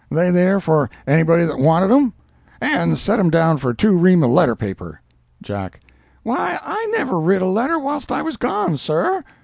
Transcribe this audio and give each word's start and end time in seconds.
they 0.09 0.31
there 0.31 0.59
for 0.59 0.89
anybody 1.05 1.45
that 1.45 1.59
wanted 1.59 1.91
'em? 1.93 2.11
And 2.59 2.97
set 2.97 3.19
him 3.19 3.29
down 3.29 3.59
for 3.59 3.71
two 3.71 3.95
ream 3.95 4.23
of 4.23 4.31
letter 4.31 4.55
paper." 4.55 4.99
Jack—"Why, 5.43 6.57
I 6.63 6.91
never 6.97 7.19
writ 7.19 7.43
a 7.43 7.45
letter 7.45 7.77
whilst 7.77 8.11
I 8.11 8.23
was 8.23 8.35
gone, 8.35 8.77
sir." 8.77 9.23